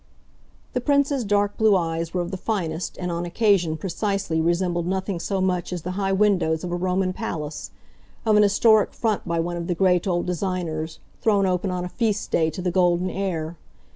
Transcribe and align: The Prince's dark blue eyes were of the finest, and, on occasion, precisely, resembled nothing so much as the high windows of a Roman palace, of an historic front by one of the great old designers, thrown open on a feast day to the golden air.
The 0.73 0.81
Prince's 0.81 1.23
dark 1.23 1.57
blue 1.57 1.75
eyes 1.77 2.11
were 2.11 2.21
of 2.21 2.31
the 2.31 2.35
finest, 2.35 2.97
and, 2.97 3.11
on 3.11 3.23
occasion, 3.23 3.77
precisely, 3.77 4.41
resembled 4.41 4.87
nothing 4.87 5.19
so 5.19 5.39
much 5.41 5.71
as 5.71 5.83
the 5.83 5.91
high 5.91 6.11
windows 6.11 6.63
of 6.63 6.71
a 6.71 6.75
Roman 6.75 7.13
palace, 7.13 7.69
of 8.25 8.35
an 8.35 8.41
historic 8.41 8.93
front 8.93 9.27
by 9.27 9.39
one 9.39 9.57
of 9.57 9.67
the 9.67 9.75
great 9.75 10.07
old 10.07 10.25
designers, 10.25 10.97
thrown 11.21 11.45
open 11.45 11.69
on 11.69 11.85
a 11.85 11.87
feast 11.87 12.31
day 12.31 12.49
to 12.49 12.63
the 12.63 12.71
golden 12.71 13.11
air. 13.11 13.57